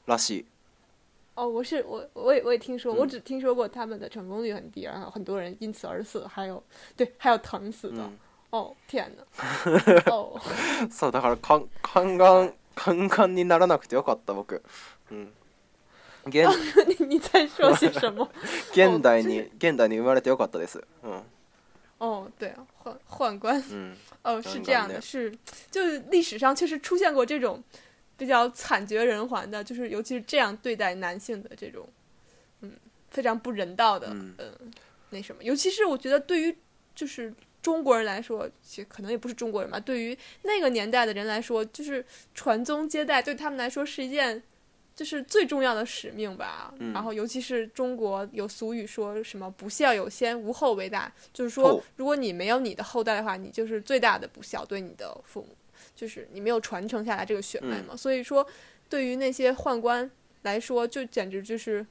[0.06, 0.46] らしい。
[1.38, 6.64] 哦，我是我，我也我也听说，我只听说过他们的成功率很低，然后很多人因此而死，还有
[6.96, 8.10] 对，还有疼死的。
[8.52, 9.24] 哦，天哪！
[10.10, 10.40] 哦，
[10.90, 12.54] そうだからかん、肝がん、
[13.10, 14.64] 肝にならなくてよかった僕。
[15.12, 15.16] う
[16.28, 18.26] 你你在说些什么？
[18.34, 18.42] 代，代，
[18.74, 18.92] 生
[21.98, 22.52] 哦，对，
[22.84, 23.64] 宦宦官。
[23.72, 23.96] 嗯。
[24.24, 25.32] 哦，是这样的，是，
[25.70, 27.64] 就是历史上确实出现过这种
[28.18, 31.88] 比较惨绝人寰的，就是尤其是这样对待男性的这种，
[32.62, 32.72] 嗯，
[33.12, 34.34] 非常不人道的，嗯，
[35.12, 36.56] 那什么，尤其是我觉得对于
[36.96, 42.04] 就是中国人来说，其实可能也不是中国人吧，对于那个年代的人来说，就是
[42.34, 44.42] 传宗接代对他们来说是一件。
[44.96, 55.50] 就是最重要的使命吧，然后尤其是中国有俗语说什么“不孝有先，无后为大”，就是说如果你没有你的后代的话，你就是最大的不孝对你的父母，
[55.94, 57.94] 就是你没有传承下来这个血脉嘛。
[57.94, 58.46] 所以说，
[58.88, 60.10] 对于那些宦官
[60.44, 61.86] 来说，就简直就是，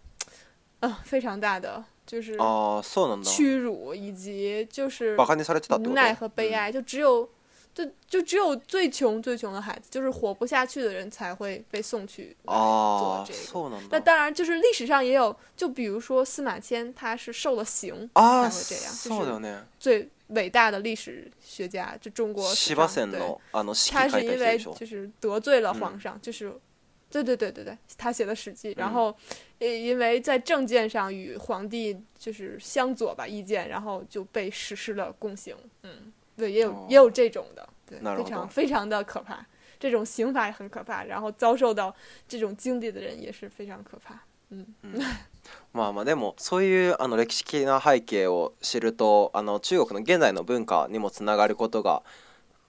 [0.80, 2.34] 啊，非常大的就是
[3.22, 5.14] 屈辱以及就是
[5.78, 7.28] 无奈和悲哀，就只有。
[7.74, 13.70] 就就只有最穷最穷的孩子，就是活不下去的人才会被送去做这个。
[13.90, 18.94] 那当然，就是历史上也有，就比如说司马迁，他是受了刑才会这样。
[19.02, 22.86] 就是最伟大的历史学家，就中国史马
[23.90, 26.50] 他是因为就是得罪了皇上，就是
[27.10, 29.12] 对对对对对，他写的《史记》，然后
[29.58, 35.52] 呃因为在政见上与皇帝就是相左吧，意见，然后就被实施了共刑，
[35.82, 36.12] 嗯。
[36.36, 39.44] 对，也有、哦、也有这种的，对，非常非常的可怕。
[39.78, 41.94] 这种刑罚也很可怕，然后遭受到
[42.28, 44.14] 这种经历的人也是非常可怕。
[44.50, 44.66] 嗯。
[44.82, 45.00] 嗯
[45.74, 52.02] まあまあでもそういうあの歴史的な背景を知るとあの中国の現在の文化にもつながることが、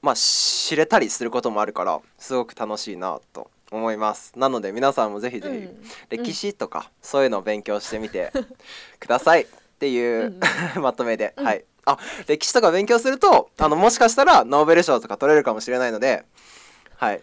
[0.01, 5.71] まあ、知れたりすることもあるからすごく楽しいなと思いますなので皆さんもぜひぜ
[6.11, 8.33] ひ歴史とかそういうのを勉強してみて
[8.99, 9.47] ください。
[9.75, 10.39] っていう、
[10.77, 11.65] うん、 まとめで、はい。
[11.87, 16.25] あ歴史とか勉強するとあのもしかしたらノーベル賞とか取れるかもしれないので
[16.97, 17.21] はい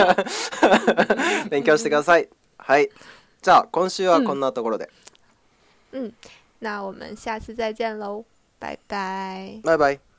[1.50, 2.88] 勉強してくださいはい
[3.42, 4.88] じゃあ今週はこんなところで
[5.92, 6.14] うん、うん、
[6.62, 8.24] 那我们下次再见喽
[8.58, 10.09] 拜拜拜拜